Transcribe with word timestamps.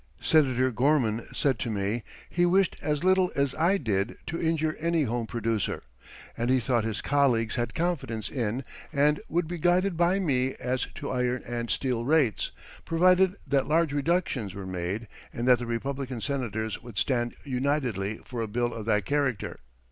Senator 0.19 0.71
Gorman 0.71 1.27
said 1.31 1.59
to 1.59 1.69
me 1.69 2.01
he 2.27 2.43
wished 2.43 2.75
as 2.81 3.03
little 3.03 3.31
as 3.35 3.53
I 3.53 3.77
did 3.77 4.17
to 4.25 4.41
injure 4.41 4.75
any 4.79 5.03
home 5.03 5.27
producer, 5.27 5.83
and 6.35 6.49
he 6.49 6.59
thought 6.59 6.83
his 6.83 7.03
colleagues 7.03 7.53
had 7.53 7.75
confidence 7.75 8.27
in 8.27 8.63
and 8.91 9.19
would 9.29 9.47
be 9.47 9.59
guided 9.59 9.97
by 9.97 10.17
me 10.17 10.55
as 10.55 10.87
to 10.95 11.11
iron 11.11 11.43
and 11.47 11.69
steel 11.69 12.03
rates, 12.03 12.49
provided 12.83 13.35
that 13.45 13.67
large 13.67 13.93
reductions 13.93 14.55
were 14.55 14.65
made 14.65 15.07
and 15.31 15.47
that 15.47 15.59
the 15.59 15.67
Republican 15.67 16.19
Senators 16.19 16.81
would 16.81 16.97
stand 16.97 17.35
unitedly 17.43 18.21
for 18.25 18.41
a 18.41 18.47
bill 18.47 18.73
of 18.73 18.87
that 18.87 19.05
character. 19.05 19.59